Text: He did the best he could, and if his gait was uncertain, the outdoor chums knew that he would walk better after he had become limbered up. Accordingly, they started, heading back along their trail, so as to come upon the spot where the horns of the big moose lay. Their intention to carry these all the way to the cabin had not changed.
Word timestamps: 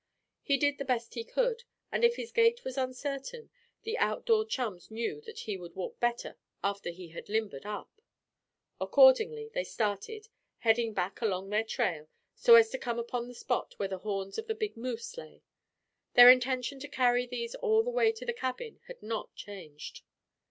He 0.41 0.57
did 0.57 0.79
the 0.79 0.83
best 0.83 1.13
he 1.13 1.23
could, 1.23 1.63
and 1.91 2.03
if 2.03 2.15
his 2.15 2.31
gait 2.31 2.63
was 2.63 2.75
uncertain, 2.75 3.51
the 3.83 3.99
outdoor 3.99 4.45
chums 4.45 4.89
knew 4.89 5.21
that 5.27 5.41
he 5.41 5.57
would 5.57 5.75
walk 5.75 5.99
better 5.99 6.39
after 6.63 6.89
he 6.89 7.09
had 7.09 7.25
become 7.25 7.33
limbered 7.35 7.65
up. 7.67 8.01
Accordingly, 8.79 9.51
they 9.53 9.63
started, 9.63 10.27
heading 10.57 10.95
back 10.95 11.21
along 11.21 11.49
their 11.51 11.63
trail, 11.63 12.09
so 12.33 12.55
as 12.55 12.71
to 12.71 12.79
come 12.79 12.97
upon 12.97 13.27
the 13.27 13.35
spot 13.35 13.75
where 13.77 13.89
the 13.89 13.99
horns 13.99 14.39
of 14.39 14.47
the 14.47 14.55
big 14.55 14.75
moose 14.75 15.15
lay. 15.19 15.43
Their 16.15 16.31
intention 16.31 16.79
to 16.79 16.87
carry 16.87 17.27
these 17.27 17.53
all 17.53 17.83
the 17.83 17.91
way 17.91 18.11
to 18.11 18.25
the 18.25 18.33
cabin 18.33 18.79
had 18.87 19.03
not 19.03 19.35
changed. 19.35 20.01